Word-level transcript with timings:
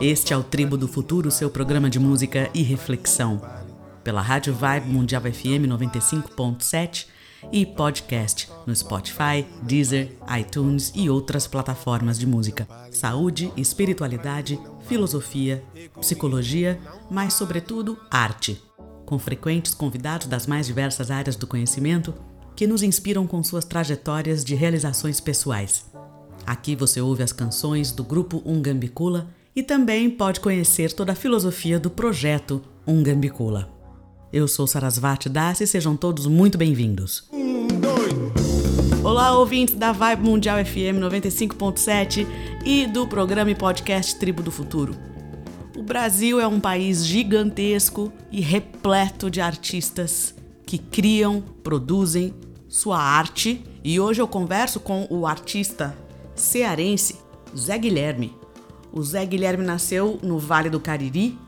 Este 0.00 0.32
é 0.32 0.36
o 0.36 0.42
Tribo 0.42 0.76
do 0.76 0.86
Futuro, 0.86 1.30
seu 1.30 1.50
programa 1.50 1.88
de 1.88 1.98
música 1.98 2.50
e 2.54 2.62
reflexão. 2.62 3.40
Pela 4.02 4.20
Rádio 4.20 4.54
Vibe 4.54 4.88
Mundial 4.88 5.22
FM 5.22 5.66
95.7 5.66 7.06
e 7.52 7.64
podcast 7.64 8.50
no 8.66 8.74
Spotify, 8.74 9.46
Deezer, 9.62 10.16
iTunes 10.38 10.92
e 10.94 11.08
outras 11.08 11.46
plataformas 11.46 12.18
de 12.18 12.26
música. 12.26 12.66
Saúde, 12.90 13.52
espiritualidade, 13.56 14.58
filosofia, 14.86 15.62
psicologia, 16.00 16.78
mas, 17.10 17.34
sobretudo, 17.34 17.98
arte. 18.10 18.62
Com 19.04 19.18
frequentes 19.18 19.74
convidados 19.74 20.26
das 20.26 20.46
mais 20.46 20.66
diversas 20.66 21.10
áreas 21.10 21.36
do 21.36 21.46
conhecimento 21.46 22.14
que 22.56 22.66
nos 22.66 22.82
inspiram 22.82 23.26
com 23.26 23.42
suas 23.42 23.64
trajetórias 23.64 24.44
de 24.44 24.54
realizações 24.54 25.20
pessoais. 25.20 25.86
Aqui 26.46 26.76
você 26.76 27.00
ouve 27.00 27.24
as 27.24 27.32
canções 27.32 27.90
do 27.90 28.04
grupo 28.04 28.40
Ungambicula 28.46 29.28
e 29.54 29.64
também 29.64 30.08
pode 30.08 30.38
conhecer 30.38 30.92
toda 30.92 31.10
a 31.10 31.16
filosofia 31.16 31.80
do 31.80 31.90
projeto 31.90 32.62
Ungambicula. 32.86 33.68
Eu 34.32 34.46
sou 34.46 34.64
Sarasvati 34.64 35.28
Das 35.28 35.60
e 35.60 35.66
sejam 35.66 35.96
todos 35.96 36.26
muito 36.26 36.56
bem-vindos. 36.56 37.28
Um. 37.32 37.56
Olá, 39.02 39.36
ouvintes 39.36 39.74
da 39.74 39.90
Vibe 39.90 40.22
Mundial 40.22 40.64
FM 40.64 41.00
95.7 41.00 42.26
e 42.64 42.86
do 42.86 43.08
programa 43.08 43.50
e 43.50 43.54
podcast 43.54 44.16
Tribo 44.16 44.42
do 44.42 44.52
Futuro. 44.52 44.96
O 45.76 45.82
Brasil 45.82 46.40
é 46.40 46.46
um 46.46 46.60
país 46.60 47.04
gigantesco 47.04 48.12
e 48.30 48.40
repleto 48.40 49.28
de 49.30 49.40
artistas 49.40 50.34
que 50.64 50.78
criam, 50.78 51.42
produzem 51.62 52.32
sua 52.68 52.98
arte. 53.00 53.64
E 53.82 53.98
hoje 53.98 54.20
eu 54.20 54.28
converso 54.28 54.80
com 54.80 55.06
o 55.10 55.26
artista 55.26 55.96
cearense 56.36 57.16
Zé 57.56 57.78
Guilherme. 57.78 58.36
O 58.92 59.02
Zé 59.02 59.24
Guilherme 59.24 59.64
nasceu 59.64 60.20
no 60.22 60.38
Vale 60.38 60.70
do 60.70 60.78
Cariri 60.78 61.38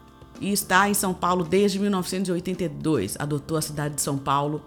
e 0.41 0.51
está 0.53 0.89
em 0.89 0.95
São 0.95 1.15
Paulo 1.15 1.45
desde 1.45 1.79
1982. 1.79 3.17
Adotou 3.19 3.57
a 3.57 3.63
cidade 3.63 3.95
de 3.97 4.03
São 4.03 4.17
Paulo 4.17 4.63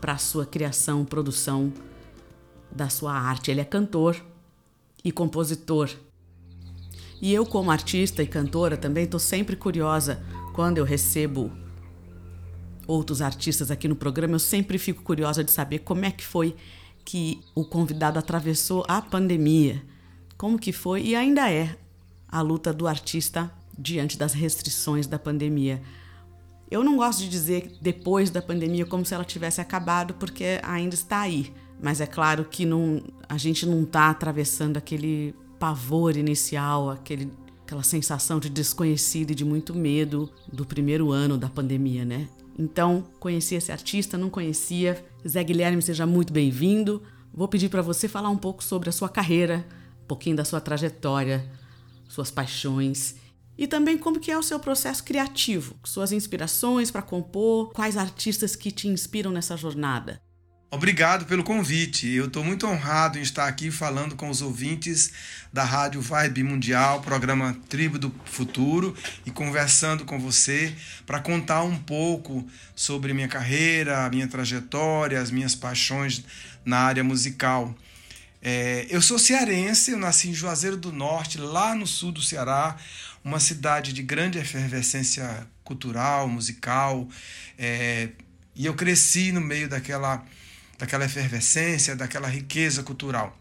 para 0.00 0.16
sua 0.16 0.46
criação, 0.46 1.04
produção 1.04 1.72
da 2.70 2.88
sua 2.88 3.12
arte. 3.12 3.50
Ele 3.50 3.60
é 3.60 3.64
cantor 3.64 4.16
e 5.04 5.10
compositor. 5.10 5.90
E 7.20 7.32
eu, 7.32 7.46
como 7.46 7.70
artista 7.70 8.22
e 8.22 8.26
cantora, 8.26 8.76
também 8.76 9.04
estou 9.04 9.20
sempre 9.20 9.56
curiosa 9.56 10.22
quando 10.54 10.78
eu 10.78 10.84
recebo 10.84 11.50
outros 12.86 13.22
artistas 13.22 13.70
aqui 13.70 13.88
no 13.88 13.96
programa. 13.96 14.34
Eu 14.34 14.40
sempre 14.40 14.78
fico 14.78 15.02
curiosa 15.02 15.42
de 15.42 15.50
saber 15.50 15.80
como 15.80 16.04
é 16.04 16.10
que 16.10 16.24
foi 16.24 16.54
que 17.04 17.40
o 17.54 17.64
convidado 17.64 18.18
atravessou 18.18 18.84
a 18.88 19.02
pandemia. 19.02 19.82
Como 20.36 20.58
que 20.58 20.72
foi 20.72 21.02
e 21.02 21.14
ainda 21.14 21.50
é 21.50 21.76
a 22.28 22.40
luta 22.40 22.72
do 22.72 22.88
artista 22.88 23.50
diante 23.78 24.18
das 24.18 24.32
restrições 24.32 25.06
da 25.06 25.18
pandemia. 25.18 25.82
Eu 26.70 26.82
não 26.82 26.96
gosto 26.96 27.20
de 27.20 27.28
dizer 27.28 27.76
depois 27.80 28.30
da 28.30 28.42
pandemia 28.42 28.86
como 28.86 29.04
se 29.04 29.14
ela 29.14 29.24
tivesse 29.24 29.60
acabado, 29.60 30.14
porque 30.14 30.60
ainda 30.62 30.94
está 30.94 31.20
aí. 31.20 31.52
Mas 31.80 32.00
é 32.00 32.06
claro 32.06 32.44
que 32.44 32.64
não, 32.64 33.02
a 33.28 33.36
gente 33.36 33.66
não 33.66 33.82
está 33.82 34.10
atravessando 34.10 34.76
aquele 34.76 35.34
pavor 35.58 36.16
inicial, 36.16 36.90
aquele, 36.90 37.30
aquela 37.64 37.82
sensação 37.82 38.40
de 38.40 38.48
desconhecido 38.48 39.30
e 39.30 39.34
de 39.34 39.44
muito 39.44 39.74
medo 39.74 40.30
do 40.52 40.64
primeiro 40.64 41.12
ano 41.12 41.36
da 41.36 41.48
pandemia, 41.48 42.04
né? 42.04 42.28
Então, 42.58 43.04
conheci 43.18 43.54
esse 43.54 43.72
artista, 43.72 44.16
não 44.16 44.30
conhecia. 44.30 45.04
Zé 45.26 45.42
Guilherme, 45.42 45.80
seja 45.80 46.06
muito 46.06 46.32
bem-vindo. 46.32 47.02
Vou 47.32 47.48
pedir 47.48 47.68
para 47.68 47.82
você 47.82 48.06
falar 48.08 48.30
um 48.30 48.36
pouco 48.36 48.62
sobre 48.62 48.88
a 48.88 48.92
sua 48.92 49.08
carreira, 49.08 49.66
um 50.02 50.06
pouquinho 50.06 50.36
da 50.36 50.44
sua 50.44 50.60
trajetória, 50.60 51.50
suas 52.08 52.30
paixões 52.30 53.16
e 53.56 53.66
também 53.66 53.96
como 53.96 54.20
que 54.20 54.30
é 54.30 54.38
o 54.38 54.42
seu 54.42 54.58
processo 54.58 55.04
criativo, 55.04 55.76
suas 55.84 56.12
inspirações 56.12 56.90
para 56.90 57.02
compor, 57.02 57.72
quais 57.72 57.96
artistas 57.96 58.56
que 58.56 58.70
te 58.70 58.88
inspiram 58.88 59.30
nessa 59.30 59.56
jornada. 59.56 60.20
Obrigado 60.74 61.24
pelo 61.26 61.44
convite. 61.44 62.08
Eu 62.08 62.26
estou 62.26 62.42
muito 62.42 62.66
honrado 62.66 63.16
em 63.16 63.22
estar 63.22 63.46
aqui 63.46 63.70
falando 63.70 64.16
com 64.16 64.28
os 64.28 64.42
ouvintes 64.42 65.12
da 65.52 65.62
Rádio 65.62 66.00
Vibe 66.00 66.42
Mundial, 66.42 67.00
programa 67.00 67.56
Tribo 67.68 67.96
do 67.96 68.12
Futuro, 68.24 68.92
e 69.24 69.30
conversando 69.30 70.04
com 70.04 70.18
você 70.18 70.74
para 71.06 71.20
contar 71.20 71.62
um 71.62 71.78
pouco 71.78 72.44
sobre 72.74 73.14
minha 73.14 73.28
carreira, 73.28 74.10
minha 74.10 74.26
trajetória, 74.26 75.20
as 75.20 75.30
minhas 75.30 75.54
paixões 75.54 76.24
na 76.64 76.78
área 76.80 77.04
musical. 77.04 77.72
É, 78.42 78.84
eu 78.90 79.00
sou 79.00 79.16
cearense, 79.16 79.92
eu 79.92 79.98
nasci 79.98 80.30
em 80.30 80.34
Juazeiro 80.34 80.76
do 80.76 80.90
Norte, 80.90 81.38
lá 81.38 81.72
no 81.76 81.86
sul 81.86 82.10
do 82.10 82.20
Ceará, 82.20 82.76
uma 83.22 83.38
cidade 83.38 83.92
de 83.92 84.02
grande 84.02 84.38
efervescência 84.38 85.46
cultural, 85.62 86.28
musical, 86.28 87.08
é, 87.56 88.08
e 88.56 88.66
eu 88.66 88.74
cresci 88.74 89.30
no 89.30 89.40
meio 89.40 89.68
daquela 89.68 90.24
daquela 90.78 91.04
efervescência, 91.04 91.96
daquela 91.96 92.28
riqueza 92.28 92.82
cultural. 92.82 93.38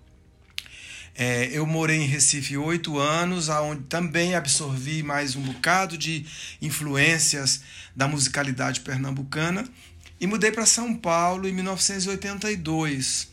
É, 1.16 1.46
eu 1.52 1.66
morei 1.66 1.98
em 1.98 2.08
Recife 2.08 2.58
oito 2.58 2.98
anos, 2.98 3.48
onde 3.48 3.84
também 3.84 4.34
absorvi 4.34 5.04
mais 5.04 5.36
um 5.36 5.42
bocado 5.42 5.96
de 5.96 6.26
influências 6.60 7.62
da 7.96 8.08
musicalidade 8.08 8.80
pernambucana 8.80 9.64
e 10.20 10.26
mudei 10.26 10.52
para 10.52 10.66
São 10.66 10.96
Paulo 10.96 11.48
em 11.48 11.54
1982. 11.54 13.32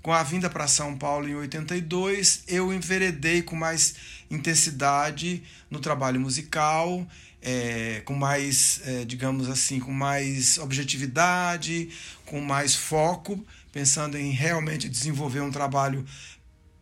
Com 0.00 0.12
a 0.12 0.22
vinda 0.22 0.48
para 0.48 0.68
São 0.68 0.96
Paulo 0.96 1.28
em 1.28 1.34
82, 1.34 2.44
eu 2.46 2.72
enveredei 2.72 3.42
com 3.42 3.56
mais 3.56 3.96
intensidade 4.30 5.42
no 5.68 5.80
trabalho 5.80 6.20
musical 6.20 7.04
é, 7.42 8.02
com 8.04 8.14
mais, 8.14 8.80
é, 8.84 9.04
digamos 9.04 9.48
assim, 9.48 9.80
com 9.80 9.92
mais 9.92 10.58
objetividade, 10.58 11.88
com 12.26 12.40
mais 12.40 12.74
foco, 12.74 13.44
pensando 13.72 14.16
em 14.16 14.30
realmente 14.30 14.88
desenvolver 14.88 15.40
um 15.40 15.50
trabalho 15.50 16.04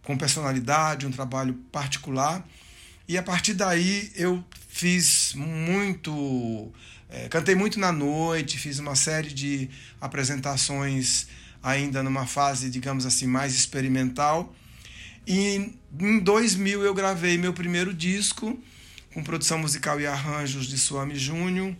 com 0.03 0.17
personalidade, 0.17 1.07
um 1.07 1.11
trabalho 1.11 1.55
particular. 1.71 2.47
E 3.09 3.17
a 3.19 3.23
partir 3.23 3.55
daí 3.55 4.11
eu 4.15 4.43
fiz 4.69 5.33
muito, 5.35 6.73
é, 7.09 7.29
cantei 7.29 7.55
muito 7.55 7.79
na 7.79 7.93
noite, 7.93 8.59
fiz 8.59 8.79
uma 8.79 8.97
série 8.97 9.33
de 9.33 9.69
apresentações 10.01 11.27
ainda 11.63 12.03
numa 12.03 12.27
fase, 12.27 12.71
digamos 12.71 13.05
assim, 13.05 13.27
mais 13.27 13.55
experimental. 13.55 14.55
E 15.27 15.75
em 15.99 16.21
2000 16.21 16.85
eu 16.85 16.95
gravei 16.95 17.37
meu 17.37 17.53
primeiro 17.53 17.93
disco, 17.93 18.59
com 19.17 19.23
produção 19.23 19.57
musical 19.57 19.99
e 19.99 20.07
arranjos 20.07 20.67
de 20.67 20.77
Suami 20.77 21.17
Júnior, 21.17 21.75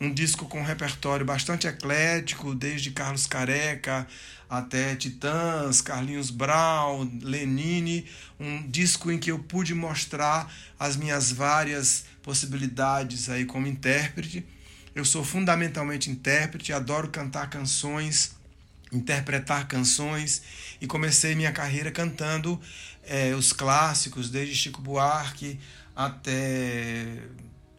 um 0.00 0.10
disco 0.10 0.46
com 0.46 0.62
repertório 0.62 1.26
bastante 1.26 1.66
eclético, 1.66 2.54
desde 2.54 2.90
Carlos 2.90 3.26
Careca 3.26 4.06
até 4.48 4.96
Titãs, 4.96 5.82
Carlinhos 5.82 6.30
Brown, 6.30 7.06
Lenine, 7.20 8.06
um 8.40 8.66
disco 8.66 9.10
em 9.10 9.18
que 9.18 9.30
eu 9.30 9.40
pude 9.40 9.74
mostrar 9.74 10.50
as 10.78 10.96
minhas 10.96 11.30
várias 11.30 12.06
possibilidades 12.22 13.28
aí 13.28 13.44
como 13.44 13.66
intérprete. 13.66 14.42
Eu 14.94 15.04
sou 15.04 15.22
fundamentalmente 15.22 16.10
intérprete, 16.10 16.72
adoro 16.72 17.10
cantar 17.10 17.50
canções, 17.50 18.34
interpretar 18.90 19.68
canções 19.68 20.40
e 20.80 20.86
comecei 20.86 21.34
minha 21.34 21.52
carreira 21.52 21.90
cantando 21.90 22.58
é, 23.04 23.34
os 23.34 23.52
clássicos, 23.52 24.30
desde 24.30 24.54
Chico 24.54 24.80
Buarque 24.80 25.60
até 25.94 27.22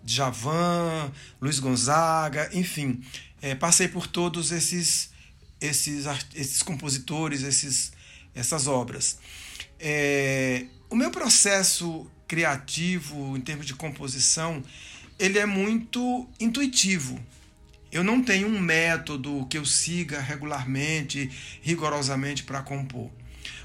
Javan, 0.06 1.12
Luiz 1.40 1.60
Gonzaga, 1.60 2.50
enfim, 2.54 3.02
é, 3.42 3.56
passei 3.56 3.88
por 3.88 4.08
todos 4.08 4.52
esses, 4.52 5.10
esses, 5.60 6.06
esses 6.36 6.62
compositores, 6.64 7.44
esses, 7.44 7.92
essas 8.34 8.68
obras. 8.68 9.18
É, 9.80 10.66
o 10.90 10.96
meu 10.96 11.10
processo 11.10 12.10
criativo 12.28 13.36
em 13.36 13.42
termos 13.42 13.66
de 13.66 13.74
composição, 13.74 14.64
ele 15.20 15.38
é 15.38 15.46
muito 15.46 16.28
intuitivo. 16.40 17.20
Eu 17.92 18.04
não 18.04 18.24
tenho 18.24 18.48
um 18.48 18.58
método 18.58 19.46
que 19.50 19.58
eu 19.58 19.66
siga 19.66 20.22
regularmente, 20.22 21.30
rigorosamente 21.62 22.44
para 22.44 22.62
compor. 22.62 23.12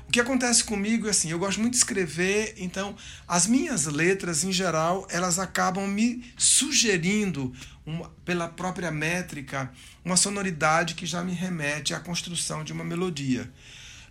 O 0.09 0.13
que 0.13 0.21
acontece 0.21 0.63
comigo 0.65 1.09
é 1.09 1.11
assim, 1.11 1.31
eu 1.31 1.39
gosto 1.39 1.61
muito 1.61 1.73
de 1.73 1.79
escrever, 1.79 2.55
então 2.57 2.95
as 3.27 3.47
minhas 3.47 3.87
letras, 3.87 4.45
em 4.45 4.53
geral, 4.53 5.07
elas 5.11 5.39
acabam 5.39 5.87
me 5.87 6.25
sugerindo, 6.37 7.53
uma, 7.85 8.09
pela 8.25 8.49
própria 8.49 8.91
métrica, 8.91 9.71
uma 10.05 10.17
sonoridade 10.17 10.95
que 10.95 11.05
já 11.05 11.23
me 11.23 11.33
remete 11.33 11.93
à 11.93 12.01
construção 12.01 12.63
de 12.63 12.73
uma 12.73 12.85
melodia. 12.85 13.53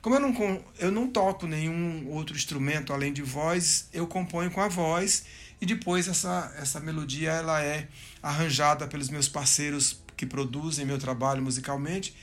Como 0.01 0.15
eu 0.15 0.19
não, 0.19 0.65
eu 0.77 0.91
não 0.91 1.07
toco 1.07 1.47
nenhum 1.47 2.07
outro 2.09 2.35
instrumento 2.35 2.93
além 2.93 3.11
de 3.11 3.23
voz, 3.23 3.87
eu 3.91 4.05
componho 4.05 4.51
com 4.51 4.61
a 4.61 4.67
voz 4.67 5.23
e 5.59 5.65
depois 5.65 6.07
essa, 6.07 6.53
essa 6.57 6.79
melodia 6.79 7.31
ela 7.31 7.63
é 7.63 7.87
arranjada 8.21 8.85
pelos 8.85 9.09
meus 9.09 9.27
parceiros 9.27 10.03
que 10.15 10.25
produzem 10.25 10.85
meu 10.85 10.99
trabalho 10.99 11.41
musicalmente 11.41 12.15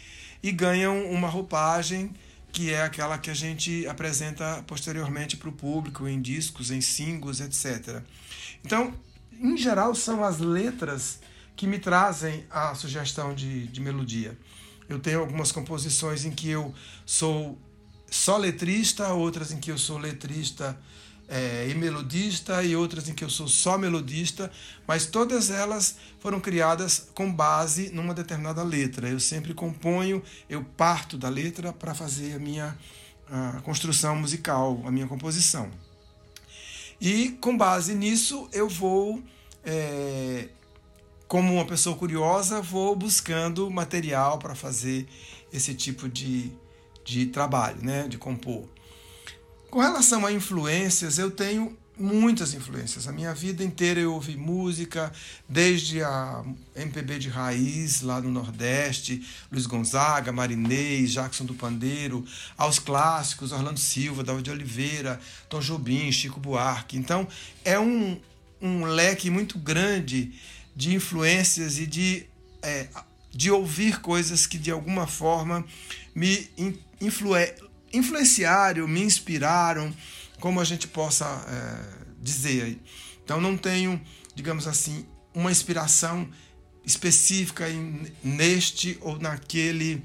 e 0.42 0.52
ganham 0.52 1.10
uma 1.10 1.28
roupagem 1.28 2.12
que 2.52 2.70
é 2.70 2.82
aquela 2.82 3.16
que 3.16 3.30
a 3.30 3.34
gente 3.34 3.86
apresenta 3.86 4.62
posteriormente 4.66 5.36
para 5.38 5.48
o 5.48 5.52
público 5.52 6.06
em 6.06 6.20
discos, 6.20 6.70
em 6.70 6.82
singles, 6.82 7.40
etc. 7.40 8.02
Então, 8.62 8.94
em 9.40 9.56
geral, 9.56 9.94
são 9.94 10.22
as 10.22 10.38
letras 10.38 11.20
que 11.56 11.66
me 11.66 11.78
trazem 11.78 12.44
a 12.50 12.74
sugestão 12.74 13.34
de, 13.34 13.66
de 13.68 13.80
melodia. 13.80 14.38
Eu 14.88 14.98
tenho 14.98 15.20
algumas 15.20 15.50
composições 15.50 16.26
em 16.26 16.30
que 16.30 16.50
eu 16.50 16.74
sou 17.06 17.58
só 18.10 18.36
letrista, 18.36 19.08
outras 19.14 19.50
em 19.50 19.58
que 19.58 19.70
eu 19.70 19.78
sou 19.78 19.96
letrista 19.96 20.78
é, 21.34 21.66
e 21.66 21.74
melodista, 21.74 22.62
e 22.62 22.76
outras 22.76 23.08
em 23.08 23.14
que 23.14 23.24
eu 23.24 23.30
sou 23.30 23.48
só 23.48 23.78
melodista, 23.78 24.52
mas 24.86 25.06
todas 25.06 25.50
elas 25.50 25.96
foram 26.20 26.38
criadas 26.38 27.08
com 27.14 27.32
base 27.32 27.88
numa 27.90 28.12
determinada 28.12 28.62
letra. 28.62 29.08
Eu 29.08 29.18
sempre 29.18 29.54
componho, 29.54 30.22
eu 30.46 30.62
parto 30.76 31.16
da 31.16 31.30
letra 31.30 31.72
para 31.72 31.94
fazer 31.94 32.34
a 32.34 32.38
minha 32.38 32.76
a 33.30 33.62
construção 33.62 34.14
musical, 34.14 34.82
a 34.84 34.90
minha 34.90 35.06
composição. 35.06 35.70
E 37.00 37.30
com 37.40 37.56
base 37.56 37.94
nisso 37.94 38.46
eu 38.52 38.68
vou, 38.68 39.22
é, 39.64 40.48
como 41.26 41.54
uma 41.54 41.64
pessoa 41.64 41.96
curiosa, 41.96 42.60
vou 42.60 42.94
buscando 42.94 43.70
material 43.70 44.38
para 44.38 44.54
fazer 44.54 45.08
esse 45.50 45.72
tipo 45.72 46.10
de, 46.10 46.52
de 47.06 47.24
trabalho, 47.24 47.82
né, 47.82 48.06
de 48.06 48.18
compor. 48.18 48.68
Com 49.72 49.80
relação 49.80 50.26
a 50.26 50.30
influências, 50.30 51.16
eu 51.16 51.30
tenho 51.30 51.74
muitas 51.98 52.52
influências. 52.52 53.08
A 53.08 53.12
minha 53.12 53.32
vida 53.32 53.64
inteira 53.64 53.98
eu 53.98 54.12
ouvi 54.12 54.36
música, 54.36 55.10
desde 55.48 56.02
a 56.02 56.44
MPB 56.76 57.18
de 57.18 57.30
raiz 57.30 58.02
lá 58.02 58.20
no 58.20 58.30
Nordeste, 58.30 59.26
Luiz 59.50 59.64
Gonzaga, 59.64 60.30
Marinês, 60.30 61.12
Jackson 61.12 61.46
do 61.46 61.54
Pandeiro, 61.54 62.22
aos 62.54 62.78
clássicos, 62.78 63.50
Orlando 63.50 63.80
Silva, 63.80 64.22
David 64.22 64.50
Oliveira, 64.50 65.18
Tom 65.48 65.60
Jobim, 65.60 66.12
Chico 66.12 66.38
Buarque. 66.38 66.98
Então, 66.98 67.26
é 67.64 67.80
um, 67.80 68.20
um 68.60 68.84
leque 68.84 69.30
muito 69.30 69.58
grande 69.58 70.34
de 70.76 70.94
influências 70.94 71.78
e 71.78 71.86
de, 71.86 72.26
é, 72.60 72.88
de 73.30 73.50
ouvir 73.50 74.02
coisas 74.02 74.46
que 74.46 74.58
de 74.58 74.70
alguma 74.70 75.06
forma 75.06 75.64
me 76.14 76.50
influ, 77.00 77.34
influenciaram, 77.92 78.88
me 78.88 79.02
inspiraram, 79.02 79.94
como 80.40 80.60
a 80.60 80.64
gente 80.64 80.88
possa 80.88 81.24
é, 81.48 82.14
dizer 82.20 82.64
aí. 82.64 82.80
Então 83.24 83.40
não 83.40 83.56
tenho, 83.56 84.00
digamos 84.34 84.66
assim, 84.66 85.06
uma 85.34 85.50
inspiração 85.50 86.28
específica 86.84 87.68
em, 87.70 88.06
neste 88.22 88.98
ou 89.00 89.18
naquele 89.18 90.02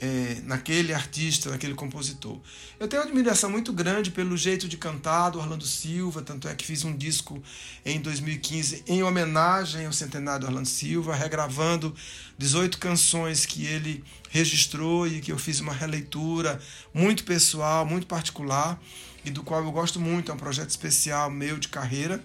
é, 0.00 0.38
naquele 0.44 0.92
artista, 0.92 1.50
naquele 1.50 1.74
compositor. 1.74 2.38
Eu 2.78 2.86
tenho 2.86 3.02
uma 3.02 3.08
admiração 3.08 3.50
muito 3.50 3.72
grande 3.72 4.10
pelo 4.10 4.36
jeito 4.36 4.68
de 4.68 4.76
cantar 4.76 5.30
do 5.30 5.38
Orlando 5.38 5.64
Silva, 5.64 6.22
tanto 6.22 6.48
é 6.48 6.54
que 6.54 6.64
fiz 6.64 6.84
um 6.84 6.94
disco 6.94 7.42
em 7.84 8.00
2015 8.00 8.84
em 8.86 9.02
homenagem 9.02 9.86
ao 9.86 9.92
centenário 9.92 10.42
do 10.42 10.46
Orlando 10.48 10.68
Silva, 10.68 11.14
regravando 11.14 11.94
18 12.36 12.78
canções 12.78 13.46
que 13.46 13.64
ele 13.64 14.04
registrou 14.30 15.06
e 15.06 15.20
que 15.20 15.32
eu 15.32 15.38
fiz 15.38 15.60
uma 15.60 15.72
releitura 15.72 16.60
muito 16.92 17.24
pessoal, 17.24 17.86
muito 17.86 18.06
particular 18.06 18.80
e 19.24 19.30
do 19.30 19.42
qual 19.42 19.64
eu 19.64 19.72
gosto 19.72 19.98
muito, 19.98 20.30
é 20.30 20.34
um 20.34 20.38
projeto 20.38 20.70
especial 20.70 21.30
meu 21.30 21.58
de 21.58 21.68
carreira. 21.68 22.22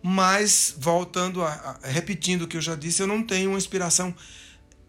Mas, 0.00 0.74
voltando 0.78 1.42
a, 1.42 1.78
a 1.82 1.88
repetindo 1.88 2.42
o 2.42 2.46
que 2.46 2.56
eu 2.56 2.60
já 2.60 2.76
disse, 2.76 3.02
eu 3.02 3.06
não 3.06 3.22
tenho 3.22 3.50
uma 3.50 3.58
inspiração 3.58 4.14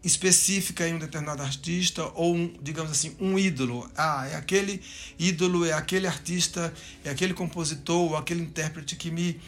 específica 0.02 0.86
em 0.86 0.94
um 0.94 0.98
determinado 0.98 1.42
artista 1.42 2.10
ou 2.14 2.34
um, 2.34 2.54
digamos 2.62 2.90
assim, 2.90 3.16
um 3.20 3.38
ídolo. 3.38 3.90
Ah, 3.96 4.26
é 4.30 4.36
aquele 4.36 4.80
ídolo, 5.18 5.64
é 5.64 5.72
aquele 5.72 6.06
artista, 6.06 6.72
é 7.04 7.10
aquele 7.10 7.34
compositor 7.34 8.12
ou 8.12 8.16
aquele 8.16 8.42
intérprete 8.42 8.96
que 8.96 9.10
me, 9.10 9.40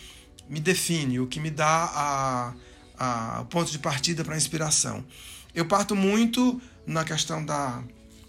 me 0.49 0.61
define, 0.61 1.21
o 1.21 1.27
que 1.27 1.39
me 1.39 1.51
dá 1.51 1.85
a, 1.95 2.55
a, 2.99 3.45
ponto 3.45 3.71
de 3.71 3.79
partida 3.79 4.25
para 4.25 4.35
a 4.35 4.37
inspiração. 4.37 5.05
Eu 5.55 5.67
parto 5.67 5.95
muito 5.95 6.61
na 6.87 7.05
questão 7.05 7.45
da, 7.45 7.83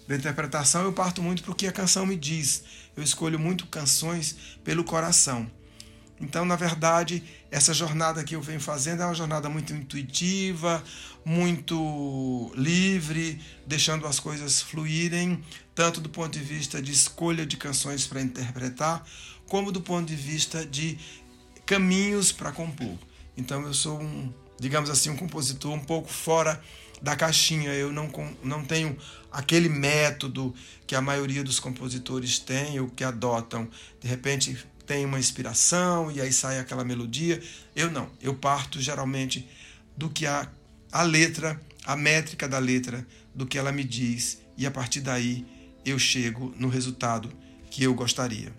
da 0.08 0.16
interpretação, 0.16 0.84
eu 0.84 0.94
parto 0.94 1.22
muito 1.22 1.42
para 1.42 1.52
o 1.52 1.56
que 1.56 1.68
a 1.68 1.72
canção 1.72 2.06
me 2.06 2.16
diz. 2.16 2.64
Eu 2.96 3.04
escolho 3.04 3.40
muito 3.40 3.66
canções 3.68 4.36
pelo 4.64 4.84
coração. 4.84 5.50
Então, 6.20 6.46
na 6.46 6.56
verdade, 6.56 7.24
essa 7.52 7.74
jornada 7.74 8.24
que 8.24 8.34
eu 8.34 8.42
venho 8.42 8.62
fazendo 8.62 9.04
é 9.04 9.06
uma 9.06 9.14
jornada 9.14 9.50
muito 9.50 9.74
intuitiva, 9.74 10.82
muito 11.26 12.52
livre, 12.56 13.42
deixando 13.68 14.08
as 14.08 14.20
coisas 14.22 14.62
fluírem, 14.62 15.44
tanto 15.76 16.00
do 16.00 16.08
ponto 16.08 16.32
de 16.32 16.44
vista 16.44 16.82
de 16.82 16.94
escolha 16.94 17.46
de 17.46 17.58
canções 17.58 18.08
para 18.08 18.22
interpretar, 18.22 19.06
como 19.48 19.70
do 19.70 19.82
ponto 19.82 20.08
de 20.08 20.16
vista 20.16 20.66
de 20.66 20.98
caminhos 21.66 22.32
para 22.32 22.54
compor. 22.54 22.98
Então, 23.36 23.62
eu 23.64 23.74
sou 23.74 24.00
um, 24.00 24.34
digamos 24.58 24.90
assim, 24.90 25.10
um 25.10 25.18
compositor 25.18 25.74
um 25.74 25.80
pouco 25.80 26.08
fora 26.10 26.62
da 27.02 27.18
caixinha. 27.18 27.74
Eu 27.74 27.92
não, 27.92 28.10
não 28.44 28.64
tenho 28.64 28.98
aquele 29.30 29.68
método 29.68 30.54
que 30.88 30.96
a 30.96 31.02
maioria 31.02 31.44
dos 31.44 31.60
compositores 31.60 32.40
tem 32.40 32.80
ou 32.80 32.88
que 32.88 33.04
adotam. 33.04 33.68
De 34.00 34.08
repente, 34.08 34.58
tem 34.92 35.06
uma 35.06 35.18
inspiração 35.18 36.12
e 36.12 36.20
aí 36.20 36.34
sai 36.34 36.60
aquela 36.60 36.84
melodia. 36.84 37.42
Eu 37.74 37.90
não, 37.90 38.10
eu 38.22 38.36
parto 38.36 38.78
geralmente 38.82 39.48
do 39.96 40.10
que 40.10 40.26
a, 40.26 40.52
a 40.92 41.02
letra, 41.04 41.58
a 41.86 41.96
métrica 41.96 42.46
da 42.46 42.60
letra, 42.60 43.08
do 43.34 43.46
que 43.46 43.58
ela 43.58 43.72
me 43.72 43.86
diz, 43.86 44.42
e 44.58 44.66
a 44.66 44.72
partir 44.72 45.00
daí 45.00 45.46
eu 45.86 45.98
chego 45.98 46.54
no 46.60 46.68
resultado 46.68 47.30
que 47.70 47.82
eu 47.82 47.94
gostaria. 47.94 48.54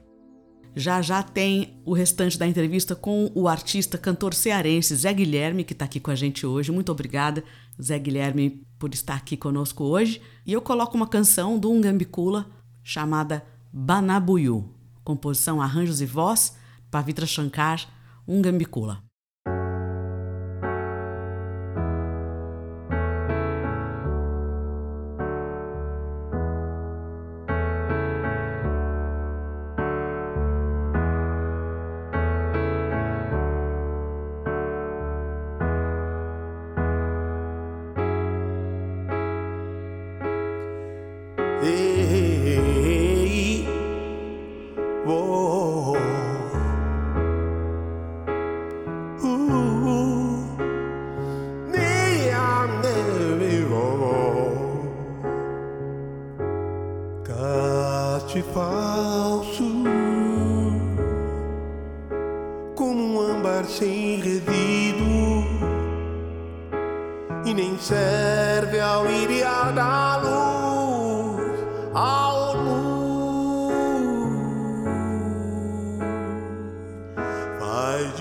Já 0.74 1.02
já 1.02 1.22
tem 1.22 1.78
o 1.84 1.92
restante 1.92 2.38
da 2.38 2.46
entrevista 2.46 2.96
com 2.96 3.30
o 3.34 3.46
artista 3.46 3.98
cantor 3.98 4.32
cearense 4.32 4.96
Zé 4.96 5.12
Guilherme, 5.12 5.64
que 5.64 5.74
está 5.74 5.84
aqui 5.84 6.00
com 6.00 6.10
a 6.10 6.14
gente 6.14 6.46
hoje. 6.46 6.72
Muito 6.72 6.90
obrigada, 6.90 7.44
Zé 7.80 7.98
Guilherme, 7.98 8.66
por 8.78 8.94
estar 8.94 9.16
aqui 9.16 9.36
conosco 9.36 9.84
hoje. 9.84 10.22
E 10.46 10.52
eu 10.54 10.62
coloco 10.62 10.96
uma 10.96 11.06
canção 11.06 11.58
do 11.58 11.70
Ungambicula 11.70 12.50
chamada 12.82 13.44
Banabuyu 13.70 14.80
composição, 15.04 15.60
arranjos 15.60 16.00
e 16.00 16.06
voz, 16.06 16.56
Pavitra 16.90 17.26
Shankar, 17.26 17.86
Ungambicula. 18.26 19.02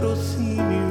verossímil 0.00 0.89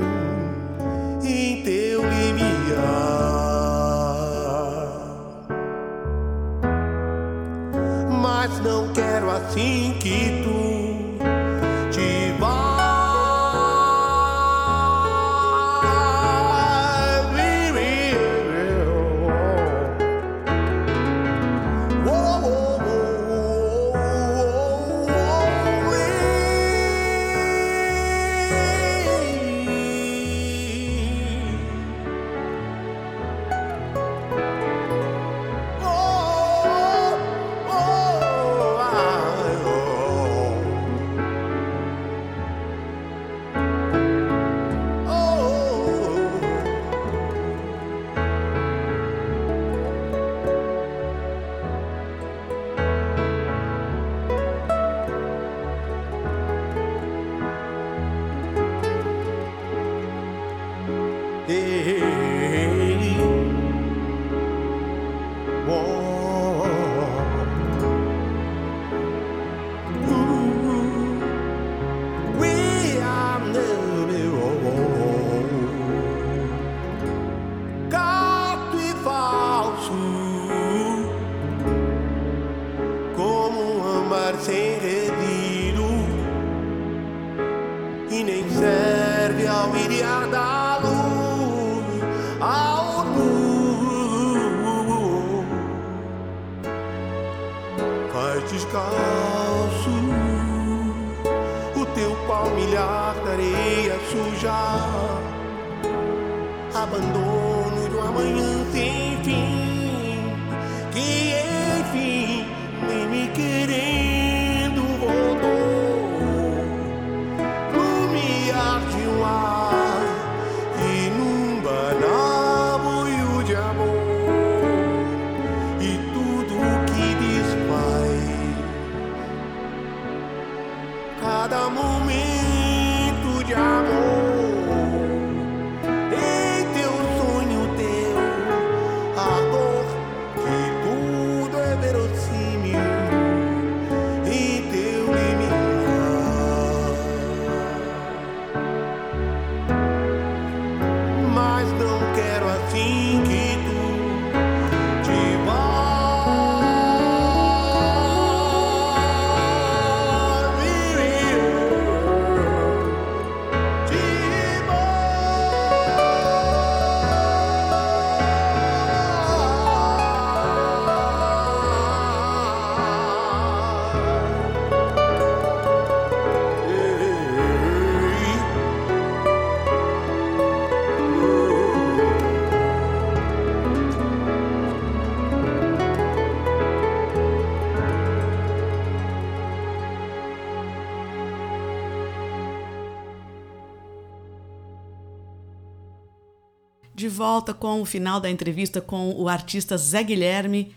De 196.99 197.07
volta 197.07 197.53
com 197.53 197.81
o 197.81 197.85
final 197.85 198.19
da 198.19 198.29
entrevista 198.29 198.81
com 198.81 199.13
o 199.13 199.29
artista 199.29 199.77
Zé 199.77 200.03
Guilherme, 200.03 200.75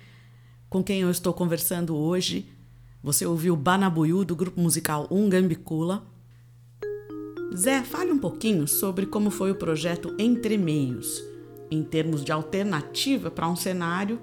com 0.70 0.80
quem 0.80 1.00
eu 1.00 1.10
estou 1.10 1.34
conversando 1.34 1.96
hoje. 1.96 2.46
Você 3.02 3.26
ouviu 3.26 3.56
Banabuyu, 3.56 4.24
do 4.24 4.36
grupo 4.36 4.60
musical 4.60 5.08
Ungambicula. 5.10 6.06
Zé, 7.56 7.82
fale 7.82 8.12
um 8.12 8.18
pouquinho 8.20 8.68
sobre 8.68 9.04
como 9.04 9.32
foi 9.32 9.50
o 9.50 9.56
projeto 9.56 10.14
Entre 10.16 10.56
Meios, 10.56 11.20
em 11.68 11.82
termos 11.82 12.22
de 12.22 12.30
alternativa 12.30 13.28
para 13.28 13.48
um 13.48 13.56
cenário 13.56 14.20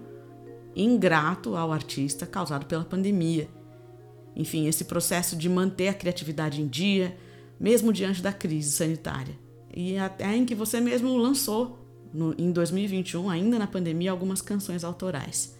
ingrato 0.73 1.57
ao 1.57 1.69
artista 1.69 2.25
causado 2.25 2.65
pela 2.65 2.85
pandemia. 2.85 3.49
Enfim, 4.37 4.67
esse 4.67 4.85
processo 4.85 5.35
de 5.35 5.49
manter 5.49 5.89
a 5.89 5.93
criatividade 5.93 6.61
em 6.61 6.67
dia, 6.67 7.17
mesmo 7.59 7.91
diante 7.91 8.21
da 8.21 8.31
crise 8.31 8.71
sanitária. 8.71 9.37
E 9.75 9.97
até 9.97 10.33
em 10.33 10.45
que 10.45 10.55
você 10.55 10.79
mesmo 10.79 11.17
lançou, 11.17 11.78
no, 12.13 12.33
em 12.37 12.51
2021, 12.51 13.29
ainda 13.29 13.59
na 13.59 13.67
pandemia, 13.67 14.11
algumas 14.11 14.41
canções 14.41 14.83
autorais. 14.83 15.55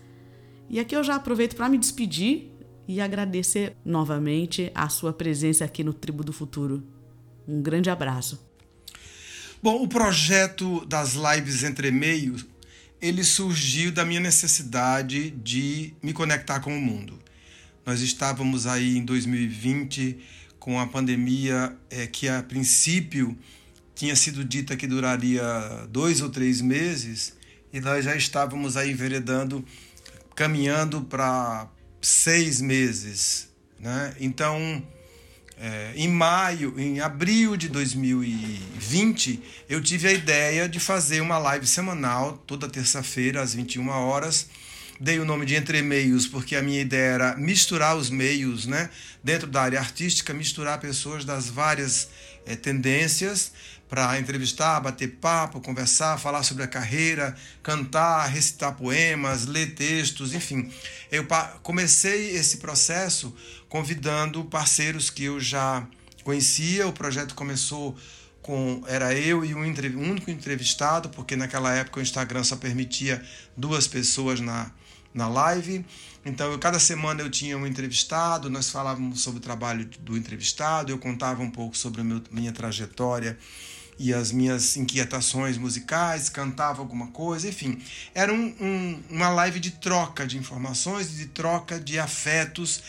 E 0.70 0.80
aqui 0.80 0.96
eu 0.96 1.04
já 1.04 1.16
aproveito 1.16 1.56
para 1.56 1.70
me 1.70 1.78
despedir 1.78 2.52
e 2.88 3.00
agradecer 3.02 3.76
novamente 3.86 4.72
a 4.74 4.90
sua 4.90 5.14
presença 5.14 5.66
aqui 5.66 5.84
no 5.84 5.94
Tribo 5.94 6.24
do 6.24 6.34
Futuro. 6.34 6.84
Um 7.48 7.62
grande 7.62 7.90
abraço. 7.90 8.40
Bom, 9.62 9.84
o 9.84 9.88
projeto 9.88 10.86
das 10.86 11.16
lives 11.16 11.64
entre 11.64 11.92
meios, 11.92 12.46
ele 13.02 13.24
surgiu 13.24 13.92
da 13.92 14.06
minha 14.06 14.20
necessidade 14.20 15.32
de 15.32 15.94
me 16.02 16.14
conectar 16.14 16.60
com 16.62 16.76
o 16.76 16.82
mundo. 16.82 17.20
Nós 17.86 18.02
estávamos 18.02 18.68
aí 18.68 18.98
em 18.98 19.04
2020 19.04 20.18
com 20.60 20.80
a 20.80 20.86
pandemia 20.86 21.76
é, 21.90 22.06
que 22.08 22.28
a 22.28 22.44
princípio 22.44 23.38
tinha 24.00 24.16
sido 24.16 24.46
dita 24.46 24.78
que 24.78 24.88
duraria 24.88 25.44
dois 25.90 26.22
ou 26.22 26.30
três 26.30 26.62
meses 26.62 27.34
e 27.74 27.82
nós 27.82 28.06
já 28.06 28.16
estávamos 28.16 28.78
aí 28.78 28.92
enveredando, 28.92 29.62
caminhando 30.34 31.02
para 31.02 31.68
seis 32.02 32.62
meses, 32.62 33.50
né? 33.78 34.16
Então 34.18 34.82
é, 35.58 35.92
em 35.98 36.08
maio, 36.08 36.80
em 36.80 37.02
abril 37.02 37.58
de 37.58 37.68
2020, 37.68 39.44
eu 39.68 39.84
tive 39.84 40.08
a 40.08 40.14
ideia 40.14 40.70
de 40.70 40.80
fazer 40.80 41.20
uma 41.20 41.38
live 41.38 41.68
semanal, 41.68 42.38
toda 42.48 42.70
terça-feira, 42.70 43.42
às 43.42 43.54
21 43.54 43.90
horas. 43.90 44.48
Dei 44.98 45.20
o 45.20 45.26
nome 45.26 45.46
de 45.46 45.56
Entre 45.56 45.82
Meios, 45.82 46.26
porque 46.26 46.56
a 46.56 46.62
minha 46.62 46.80
ideia 46.80 47.12
era 47.16 47.36
misturar 47.36 47.98
os 47.98 48.10
meios, 48.10 48.66
né? 48.66 48.90
Dentro 49.22 49.48
da 49.48 49.62
área 49.62 49.80
artística, 49.80 50.34
misturar 50.34 50.80
pessoas 50.80 51.26
das 51.26 51.50
várias 51.50 52.10
é, 52.46 52.56
tendências 52.56 53.52
para 53.90 54.20
entrevistar, 54.20 54.80
bater 54.80 55.08
papo, 55.16 55.60
conversar, 55.60 56.20
falar 56.20 56.44
sobre 56.44 56.64
a 56.64 56.68
carreira, 56.68 57.36
cantar, 57.64 58.28
recitar 58.28 58.76
poemas, 58.76 59.48
ler 59.48 59.74
textos, 59.74 60.34
enfim. 60.34 60.72
Eu 61.12 61.26
comecei 61.64 62.36
esse 62.36 62.58
processo 62.58 63.36
convidando 63.68 64.46
parceiros 64.46 65.10
que 65.10 65.24
eu 65.24 65.40
já 65.40 65.86
conhecia. 66.24 66.88
O 66.88 66.94
projeto 66.94 67.34
começou 67.34 67.98
com 68.44 68.84
era 68.88 69.14
eu 69.16 69.44
e 69.44 69.56
um, 69.56 69.62
único 69.62 70.30
entrevistado, 70.30 71.10
porque 71.10 71.36
naquela 71.36 71.74
época 71.74 72.00
o 72.00 72.04
Instagram 72.04 72.44
só 72.44 72.56
permitia 72.56 73.24
duas 73.58 73.88
pessoas 73.88 74.40
na, 74.40 74.72
na 75.12 75.28
live. 75.28 75.84
Então, 76.24 76.52
eu, 76.52 76.60
cada 76.60 76.80
semana 76.80 77.22
eu 77.22 77.30
tinha 77.32 77.58
um 77.58 77.66
entrevistado, 77.66 78.52
nós 78.52 78.70
falávamos 78.70 79.22
sobre 79.22 79.40
o 79.40 79.42
trabalho 79.42 79.90
do 80.02 80.16
entrevistado, 80.16 80.92
eu 80.92 81.00
contava 81.00 81.42
um 81.42 81.50
pouco 81.50 81.76
sobre 81.76 82.02
a 82.02 82.04
minha 82.32 82.52
trajetória 82.52 83.38
e 84.00 84.14
as 84.14 84.32
minhas 84.32 84.78
inquietações 84.78 85.58
musicais, 85.58 86.30
cantava 86.30 86.82
alguma 86.82 87.08
coisa, 87.08 87.50
enfim. 87.50 87.82
Era 88.16 88.34
um, 88.34 88.56
um, 88.60 89.04
uma 89.10 89.30
live 89.30 89.60
de 89.60 89.72
troca 89.72 90.26
de 90.26 90.38
informações, 90.38 91.12
de 91.12 91.26
troca 91.26 91.78
de 91.78 92.00
afetos, 92.00 92.82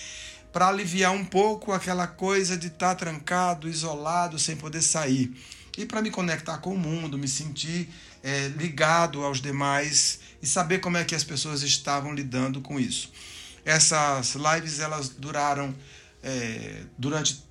para 0.53 0.69
aliviar 0.69 1.13
um 1.13 1.25
pouco 1.25 1.73
aquela 1.73 2.07
coisa 2.07 2.57
de 2.57 2.69
estar 2.69 2.91
tá 2.91 2.95
trancado, 2.95 3.69
isolado, 3.69 4.39
sem 4.39 4.57
poder 4.57 4.83
sair. 4.83 5.37
E 5.77 5.85
para 5.85 6.01
me 6.01 6.11
conectar 6.11 6.59
com 6.59 6.75
o 6.75 6.79
mundo, 6.79 7.19
me 7.19 7.29
sentir 7.29 7.89
é, 8.23 8.49
ligado 8.49 9.25
aos 9.25 9.41
demais 9.41 10.21
e 10.41 10.47
saber 10.47 10.79
como 10.79 10.97
é 10.97 11.05
que 11.05 11.15
as 11.15 11.25
pessoas 11.25 11.63
estavam 11.63 12.15
lidando 12.15 12.61
com 12.61 12.79
isso. 12.79 13.11
Essas 13.65 14.35
lives 14.35 14.79
elas 14.79 15.09
duraram 15.09 15.75
é, 16.23 16.83
durante 16.97 17.43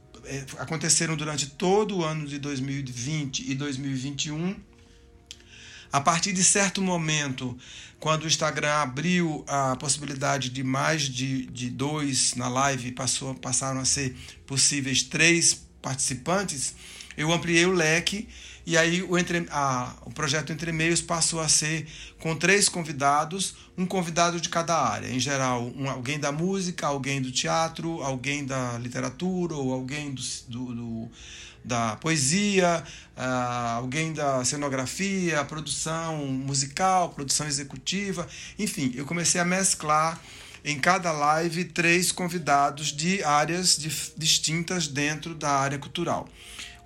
aconteceram 0.57 1.15
durante 1.15 1.47
todo 1.47 1.97
o 1.97 2.03
ano 2.03 2.27
de 2.27 2.39
2020 2.39 3.49
e 3.51 3.55
2021. 3.55 4.55
A 5.91 5.99
partir 5.99 6.33
de 6.33 6.43
certo 6.43 6.81
momento, 6.81 7.57
quando 7.99 8.23
o 8.23 8.27
Instagram 8.27 8.71
abriu 8.71 9.43
a 9.47 9.75
possibilidade 9.75 10.49
de 10.49 10.63
mais 10.63 11.03
de, 11.03 11.47
de 11.47 11.69
dois 11.69 12.35
na 12.35 12.47
live, 12.47 12.91
passou, 12.91 13.33
passaram 13.35 13.81
a 13.81 13.85
ser 13.85 14.15
possíveis 14.45 15.03
três 15.03 15.65
participantes, 15.81 16.75
eu 17.17 17.31
ampliei 17.31 17.65
o 17.65 17.71
leque 17.71 18.27
e 18.69 18.77
aí 18.77 19.01
o, 19.01 19.17
entre, 19.17 19.47
a, 19.49 19.95
o 20.05 20.11
projeto 20.11 20.53
Entre 20.53 20.71
Meios 20.71 21.01
passou 21.01 21.39
a 21.39 21.49
ser 21.49 21.88
com 22.19 22.35
três 22.35 22.69
convidados, 22.69 23.55
um 23.75 23.83
convidado 23.83 24.39
de 24.39 24.47
cada 24.47 24.79
área. 24.79 25.07
Em 25.07 25.19
geral, 25.19 25.63
um, 25.75 25.89
alguém 25.89 26.19
da 26.19 26.31
música, 26.31 26.85
alguém 26.85 27.19
do 27.19 27.31
teatro, 27.31 28.03
alguém 28.03 28.45
da 28.45 28.77
literatura 28.77 29.55
ou 29.55 29.73
alguém 29.73 30.13
do, 30.13 30.21
do, 30.47 30.75
do 30.75 31.11
da 31.65 31.95
poesia, 31.95 32.83
uh, 33.17 33.77
alguém 33.77 34.13
da 34.13 34.45
cenografia, 34.45 35.43
produção 35.45 36.27
musical, 36.27 37.09
produção 37.09 37.47
executiva. 37.47 38.27
Enfim, 38.59 38.93
eu 38.95 39.03
comecei 39.03 39.41
a 39.41 39.45
mesclar 39.45 40.21
em 40.63 40.77
cada 40.77 41.11
live 41.11 41.65
três 41.65 42.11
convidados 42.11 42.95
de 42.95 43.23
áreas 43.23 43.75
de, 43.75 43.89
distintas 44.15 44.88
dentro 44.88 45.33
da 45.33 45.49
área 45.49 45.79
cultural. 45.79 46.29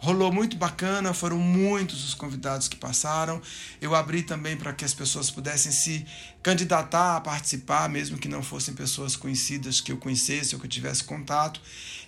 Rolou 0.03 0.33
muito 0.33 0.57
bacana, 0.57 1.13
foram 1.13 1.37
muitos 1.37 2.03
os 2.03 2.13
convidados 2.13 2.67
que 2.67 2.75
passaram. 2.75 3.41
Eu 3.79 3.95
abri 3.95 4.21
também 4.21 4.57
para 4.57 4.73
que 4.73 4.83
as 4.83 4.93
pessoas 4.93 5.31
pudessem 5.31 5.71
se 5.71 6.05
candidatar 6.41 7.15
a 7.15 7.21
participar, 7.21 7.87
mesmo 7.87 8.17
que 8.17 8.27
não 8.27 8.43
fossem 8.43 8.73
pessoas 8.73 9.15
conhecidas 9.15 9.79
que 9.79 9.93
eu 9.93 9.97
conhecesse 9.97 10.55
ou 10.55 10.59
que 10.59 10.67
eu 10.67 10.69
tivesse 10.69 11.05
contato. 11.05 11.61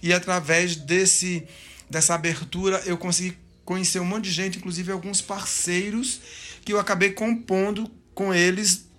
E 0.04 0.12
através 0.12 0.75
desse 0.75 1.48
dessa 1.90 2.14
abertura 2.14 2.84
eu 2.86 2.98
consegui 2.98 3.38
conhecer 3.64 4.02
um 4.02 4.06
monte 4.06 4.25
de 4.25 4.32
gente, 4.32 4.58
inclusive 4.58 4.92
alguns 4.92 5.22
parceiros 5.22 6.20
que 6.66 6.74
eu 6.74 6.80
acabei 6.82 7.12
compondo 7.12 7.90
com 8.14 8.34
eles 8.34 8.90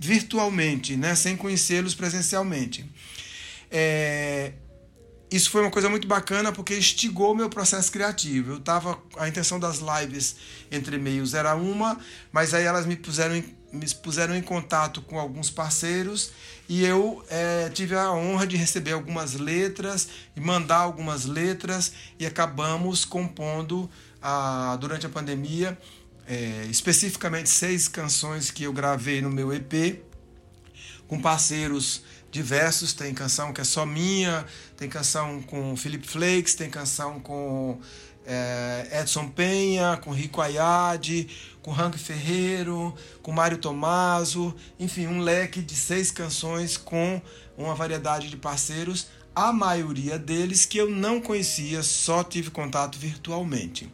virtualmente, 0.00 0.96
né, 0.96 1.14
sem 1.14 1.36
conhecê-los 1.36 1.94
presencialmente. 1.94 2.90
É, 3.70 4.54
isso 5.36 5.50
foi 5.50 5.60
uma 5.60 5.70
coisa 5.70 5.88
muito 5.88 6.08
bacana 6.08 6.50
porque 6.50 6.76
instigou 6.76 7.34
meu 7.34 7.48
processo 7.48 7.92
criativo. 7.92 8.54
Eu 8.54 8.60
tava 8.60 8.98
a 9.16 9.28
intenção 9.28 9.60
das 9.60 9.78
lives 9.78 10.36
entre 10.70 10.98
meios 10.98 11.34
era 11.34 11.54
uma, 11.54 11.98
mas 12.32 12.54
aí 12.54 12.64
elas 12.64 12.86
me 12.86 12.96
puseram 12.96 13.36
em, 13.36 13.44
me 13.72 13.88
puseram 13.94 14.34
em 14.34 14.42
contato 14.42 15.02
com 15.02 15.20
alguns 15.20 15.50
parceiros 15.50 16.32
e 16.68 16.84
eu 16.84 17.24
é, 17.28 17.68
tive 17.68 17.94
a 17.94 18.10
honra 18.12 18.46
de 18.46 18.56
receber 18.56 18.92
algumas 18.92 19.34
letras 19.34 20.08
e 20.34 20.40
mandar 20.40 20.78
algumas 20.78 21.24
letras 21.26 21.92
e 22.18 22.26
acabamos 22.26 23.04
compondo 23.04 23.88
a, 24.20 24.76
durante 24.80 25.06
a 25.06 25.08
pandemia 25.08 25.78
é, 26.26 26.66
especificamente 26.68 27.48
seis 27.48 27.86
canções 27.86 28.50
que 28.50 28.64
eu 28.64 28.72
gravei 28.72 29.20
no 29.22 29.30
meu 29.30 29.52
EP 29.52 30.02
com 31.06 31.20
parceiros 31.20 32.02
diversos. 32.36 32.92
Tem 32.92 33.12
canção 33.14 33.52
que 33.52 33.60
é 33.60 33.64
só 33.64 33.86
minha, 33.86 34.44
tem 34.76 34.88
canção 34.88 35.42
com 35.42 35.76
Felipe 35.76 36.06
Flakes, 36.06 36.54
tem 36.54 36.70
canção 36.70 37.18
com 37.18 37.80
é, 38.26 39.00
Edson 39.00 39.28
Penha, 39.28 39.98
com 40.02 40.12
Rico 40.12 40.40
Ayade, 40.40 41.28
com 41.62 41.72
Hank 41.72 41.98
Ferreiro, 41.98 42.94
com 43.22 43.32
Mário 43.32 43.58
Tomaso, 43.58 44.54
enfim, 44.78 45.06
um 45.06 45.20
leque 45.20 45.62
de 45.62 45.74
seis 45.74 46.10
canções 46.10 46.76
com 46.76 47.20
uma 47.56 47.74
variedade 47.74 48.28
de 48.28 48.36
parceiros, 48.36 49.08
a 49.34 49.52
maioria 49.52 50.18
deles 50.18 50.66
que 50.66 50.78
eu 50.78 50.90
não 50.90 51.20
conhecia, 51.20 51.82
só 51.82 52.22
tive 52.22 52.50
contato 52.50 52.98
virtualmente. 52.98 53.92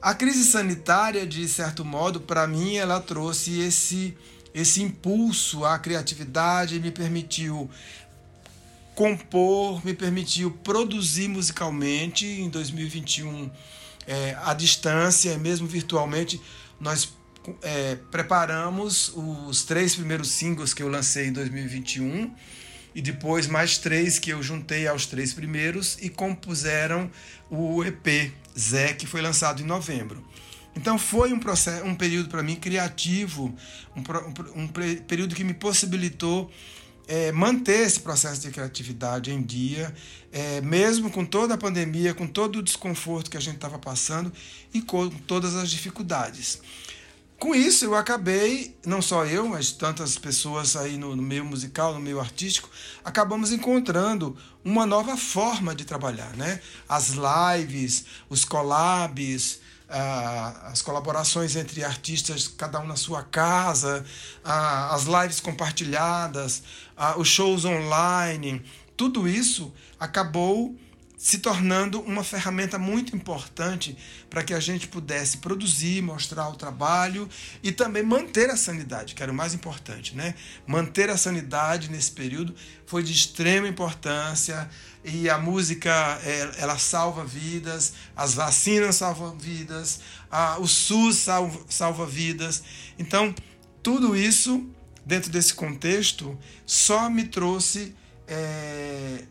A 0.00 0.14
crise 0.14 0.44
sanitária, 0.44 1.26
de 1.26 1.46
certo 1.46 1.84
modo, 1.84 2.20
para 2.20 2.46
mim, 2.46 2.76
ela 2.76 3.00
trouxe 3.00 3.60
esse 3.60 4.16
esse 4.54 4.82
impulso 4.82 5.64
à 5.64 5.78
criatividade 5.78 6.78
me 6.80 6.90
permitiu 6.90 7.70
compor, 8.94 9.84
me 9.84 9.94
permitiu 9.94 10.50
produzir 10.50 11.28
musicalmente. 11.28 12.26
Em 12.26 12.48
2021, 12.48 13.50
é, 14.06 14.36
à 14.42 14.52
distância, 14.54 15.38
mesmo 15.38 15.66
virtualmente, 15.66 16.40
nós 16.80 17.12
é, 17.62 17.96
preparamos 18.10 19.12
os 19.14 19.62
três 19.64 19.94
primeiros 19.94 20.28
singles 20.30 20.74
que 20.74 20.82
eu 20.82 20.88
lancei 20.88 21.28
em 21.28 21.32
2021 21.32 22.34
e 22.94 23.00
depois 23.00 23.46
mais 23.46 23.78
três 23.78 24.18
que 24.18 24.30
eu 24.30 24.42
juntei 24.42 24.86
aos 24.86 25.06
três 25.06 25.32
primeiros 25.32 25.96
e 26.00 26.08
compuseram 26.08 27.10
o 27.48 27.84
EP 27.84 28.32
Zé, 28.58 28.92
que 28.92 29.06
foi 29.06 29.22
lançado 29.22 29.62
em 29.62 29.64
novembro. 29.64 30.24
Então 30.74 30.98
foi 30.98 31.32
um 31.32 31.38
processo, 31.38 31.84
um 31.84 31.94
período 31.94 32.28
para 32.28 32.42
mim 32.42 32.56
criativo, 32.56 33.54
um, 33.96 34.00
um, 34.00 34.62
um, 34.62 34.68
período 34.68 35.34
que 35.34 35.42
me 35.42 35.54
possibilitou 35.54 36.50
é, 37.08 37.32
manter 37.32 37.80
esse 37.80 37.98
processo 38.00 38.40
de 38.40 38.50
criatividade 38.50 39.32
em 39.32 39.42
dia, 39.42 39.92
é, 40.30 40.60
mesmo 40.60 41.10
com 41.10 41.24
toda 41.24 41.54
a 41.54 41.58
pandemia, 41.58 42.14
com 42.14 42.26
todo 42.26 42.60
o 42.60 42.62
desconforto 42.62 43.30
que 43.30 43.36
a 43.36 43.40
gente 43.40 43.56
estava 43.56 43.78
passando 43.78 44.32
e 44.72 44.80
com 44.80 45.08
todas 45.08 45.56
as 45.56 45.70
dificuldades. 45.70 46.60
Com 47.36 47.54
isso, 47.54 47.86
eu 47.86 47.94
acabei, 47.94 48.76
não 48.84 49.00
só 49.00 49.24
eu, 49.24 49.48
mas 49.48 49.72
tantas 49.72 50.18
pessoas 50.18 50.76
aí 50.76 50.98
no, 50.98 51.16
no 51.16 51.22
meio 51.22 51.42
musical, 51.42 51.94
no 51.94 51.98
meio 51.98 52.20
artístico, 52.20 52.68
acabamos 53.02 53.50
encontrando 53.50 54.36
uma 54.62 54.84
nova 54.84 55.16
forma 55.16 55.74
de 55.74 55.86
trabalhar, 55.86 56.36
né? 56.36 56.60
As 56.86 57.14
lives, 57.14 58.04
os 58.28 58.44
collabs, 58.44 59.58
as 60.64 60.80
colaborações 60.80 61.56
entre 61.56 61.82
artistas, 61.82 62.46
cada 62.48 62.78
um 62.80 62.86
na 62.86 62.96
sua 62.96 63.22
casa, 63.22 64.04
as 64.44 65.04
lives 65.04 65.40
compartilhadas, 65.40 66.62
os 67.16 67.28
shows 67.28 67.64
online, 67.64 68.62
tudo 68.96 69.28
isso 69.28 69.72
acabou 69.98 70.76
se 71.16 71.36
tornando 71.36 72.00
uma 72.00 72.24
ferramenta 72.24 72.78
muito 72.78 73.14
importante 73.14 73.94
para 74.30 74.42
que 74.42 74.54
a 74.54 74.60
gente 74.60 74.88
pudesse 74.88 75.36
produzir, 75.36 76.00
mostrar 76.02 76.48
o 76.48 76.54
trabalho 76.54 77.28
e 77.62 77.70
também 77.70 78.02
manter 78.02 78.48
a 78.48 78.56
sanidade, 78.56 79.14
que 79.14 79.22
era 79.22 79.30
o 79.30 79.34
mais 79.34 79.52
importante, 79.52 80.16
né? 80.16 80.34
Manter 80.66 81.10
a 81.10 81.18
sanidade 81.18 81.90
nesse 81.90 82.10
período 82.12 82.54
foi 82.86 83.02
de 83.02 83.12
extrema 83.12 83.68
importância 83.68 84.66
e 85.04 85.30
a 85.30 85.38
música 85.38 85.90
é, 86.24 86.50
ela 86.58 86.78
salva 86.78 87.24
vidas, 87.24 87.94
as 88.14 88.34
vacinas 88.34 88.96
salvam 88.96 89.36
vidas, 89.38 90.00
a, 90.30 90.58
o 90.58 90.68
SUS 90.68 91.16
salva, 91.16 91.60
salva 91.68 92.06
vidas. 92.06 92.62
Então, 92.98 93.34
tudo 93.82 94.16
isso 94.16 94.68
dentro 95.04 95.30
desse 95.30 95.54
contexto 95.54 96.38
só 96.66 97.08
me 97.08 97.24
trouxe 97.24 97.94
é, 98.28 99.24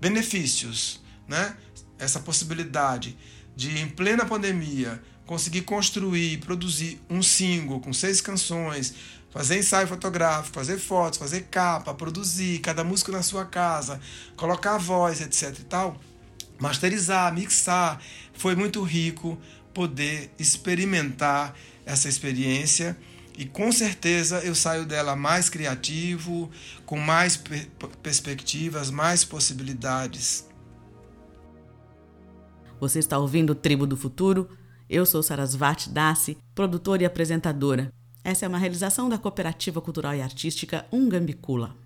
benefícios 0.00 1.02
né? 1.26 1.56
essa 1.98 2.20
possibilidade 2.20 3.16
de, 3.56 3.78
em 3.78 3.88
plena 3.88 4.24
pandemia, 4.24 5.02
conseguir 5.26 5.62
construir, 5.62 6.38
produzir 6.38 7.00
um 7.08 7.22
single 7.22 7.80
com 7.80 7.92
seis 7.92 8.20
canções, 8.20 8.94
fazer 9.34 9.58
ensaio 9.58 9.88
fotográfico, 9.88 10.54
fazer 10.54 10.78
fotos, 10.78 11.18
fazer 11.18 11.48
capa, 11.50 11.92
produzir 11.92 12.60
cada 12.60 12.84
música 12.84 13.10
na 13.10 13.20
sua 13.20 13.44
casa, 13.44 14.00
colocar 14.36 14.76
a 14.76 14.78
voz, 14.78 15.20
etc 15.20 15.58
e 15.58 15.64
tal, 15.64 15.96
masterizar, 16.56 17.34
mixar, 17.34 18.00
foi 18.32 18.54
muito 18.54 18.80
rico 18.84 19.36
poder 19.74 20.30
experimentar 20.38 21.52
essa 21.84 22.08
experiência 22.08 22.96
e 23.36 23.44
com 23.44 23.72
certeza 23.72 24.38
eu 24.44 24.54
saio 24.54 24.86
dela 24.86 25.16
mais 25.16 25.50
criativo, 25.50 26.48
com 26.86 26.96
mais 26.96 27.36
per 27.36 27.66
perspectivas, 28.04 28.88
mais 28.88 29.24
possibilidades. 29.24 30.48
Você 32.78 33.00
está 33.00 33.18
ouvindo 33.18 33.52
Tribo 33.52 33.84
do 33.84 33.96
Futuro? 33.96 34.48
Eu 34.88 35.04
sou 35.04 35.24
Sarasvati 35.24 35.90
Dasi, 35.90 36.38
produtora 36.54 37.02
e 37.02 37.06
apresentadora. 37.06 37.92
Essa 38.24 38.46
é 38.46 38.48
uma 38.48 38.58
realização 38.58 39.10
da 39.10 39.18
Cooperativa 39.18 39.82
Cultural 39.82 40.14
e 40.14 40.22
Artística 40.22 40.86
Ungambicula. 40.90 41.76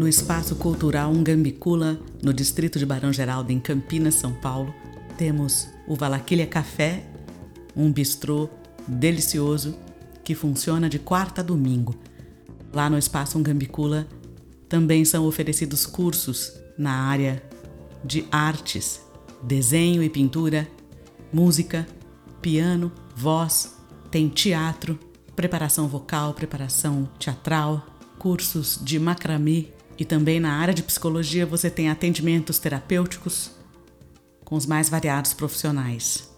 No 0.00 0.08
Espaço 0.08 0.56
Cultural 0.56 1.10
Ungambicula, 1.10 2.00
no 2.22 2.32
distrito 2.32 2.78
de 2.78 2.86
Barão 2.86 3.12
Geraldo, 3.12 3.52
em 3.52 3.60
Campinas, 3.60 4.14
São 4.14 4.32
Paulo, 4.32 4.74
temos 5.18 5.68
o 5.86 5.94
Valaquilha 5.94 6.46
Café, 6.46 7.04
um 7.76 7.92
bistrô 7.92 8.48
delicioso 8.88 9.76
que 10.24 10.34
funciona 10.34 10.88
de 10.88 10.98
quarta 10.98 11.42
a 11.42 11.44
domingo. 11.44 11.94
Lá 12.72 12.88
no 12.88 12.96
Espaço 12.96 13.36
Ungambicula 13.36 14.08
também 14.70 15.04
são 15.04 15.26
oferecidos 15.26 15.84
cursos 15.84 16.50
na 16.78 16.92
área 16.92 17.42
de 18.02 18.24
artes, 18.32 19.02
desenho 19.42 20.02
e 20.02 20.08
pintura, 20.08 20.66
música, 21.30 21.86
piano, 22.40 22.90
voz, 23.14 23.76
tem 24.10 24.30
teatro, 24.30 24.98
preparação 25.36 25.86
vocal, 25.86 26.32
preparação 26.32 27.06
teatral, 27.18 27.86
cursos 28.18 28.80
de 28.82 28.98
macramê 28.98 29.78
e 30.00 30.04
também 30.06 30.40
na 30.40 30.54
área 30.54 30.72
de 30.72 30.82
psicologia 30.82 31.44
você 31.44 31.68
tem 31.68 31.90
atendimentos 31.90 32.58
terapêuticos, 32.58 33.50
com 34.42 34.56
os 34.56 34.64
mais 34.64 34.88
variados 34.88 35.34
profissionais. 35.34 36.30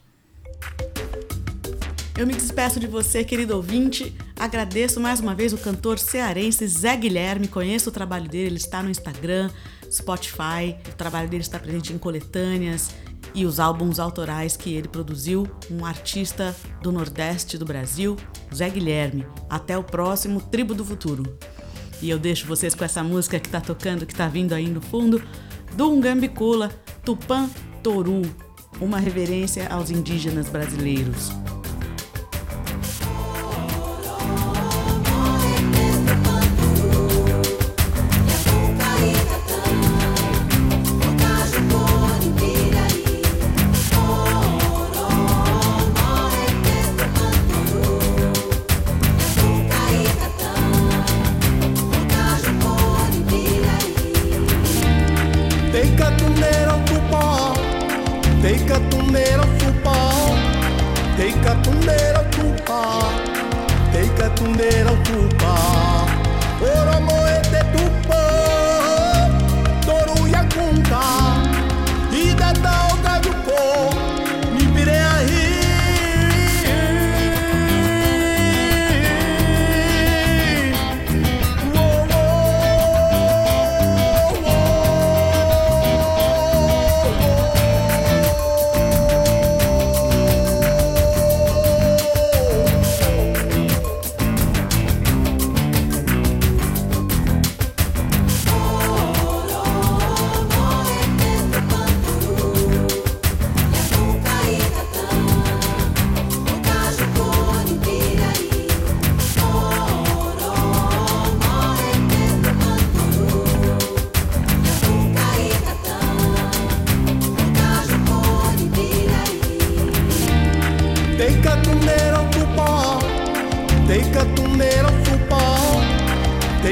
Eu 2.17 2.25
me 2.25 2.35
despeço 2.35 2.79
de 2.79 2.87
você, 2.87 3.25
querido 3.25 3.57
ouvinte. 3.57 4.15
Agradeço 4.39 5.01
mais 5.01 5.19
uma 5.19 5.35
vez 5.35 5.55
o 5.55 5.59
cantor 5.59 5.99
cearense 5.99 6.69
Zé 6.69 6.95
Guilherme. 6.95 7.49
Conheço 7.49 7.89
o 7.89 7.93
trabalho 7.93 8.29
dele, 8.29 8.49
ele 8.49 8.57
está 8.59 8.83
no 8.83 8.91
Instagram, 8.91 9.51
Spotify. 9.91 10.77
O 10.93 10.95
trabalho 10.95 11.29
dele 11.29 11.43
está 11.43 11.59
presente 11.59 11.93
em 11.93 11.99
coletâneas 11.99 12.91
e 13.35 13.47
os 13.47 13.59
álbuns 13.59 13.99
autorais 13.99 14.55
que 14.55 14.75
ele 14.75 14.89
produziu. 14.89 15.49
Um 15.71 15.87
artista 15.87 16.55
do 16.83 16.93
Nordeste 16.93 17.57
do 17.57 17.65
Brasil, 17.65 18.15
Zé 18.55 18.69
Guilherme. 18.69 19.27
Até 19.49 19.77
o 19.79 19.83
próximo 19.83 20.41
Tribo 20.41 20.75
do 20.75 20.85
Futuro. 20.85 21.39
E 22.03 22.11
eu 22.11 22.19
deixo 22.19 22.47
vocês 22.47 22.75
com 22.75 22.85
essa 22.85 23.03
música 23.03 23.41
que 23.41 23.49
está 23.49 23.61
tocando, 23.61 24.05
que 24.05 24.13
está 24.13 24.29
vindo 24.29 24.53
aí 24.53 24.69
no 24.69 24.83
fundo, 24.83 25.23
do 25.73 25.91
Ungambicula, 25.91 26.69
Tupã 27.03 27.49
Toru, 27.83 28.21
uma 28.83 28.99
reverência 28.99 29.67
aos 29.69 29.91
indígenas 29.91 30.51
brasileiros. 30.51 31.46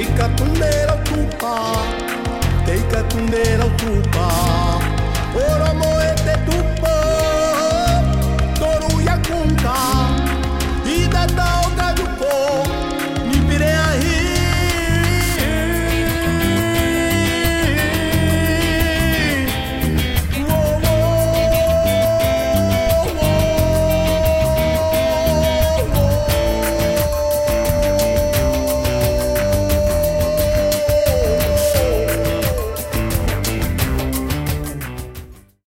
Teika 0.04 0.28
tundera 0.36 0.94
utupa, 0.94 1.52
teika 2.66 3.02
tundera 3.08 3.64
utupa. 3.64 4.28
Ora 5.34 5.63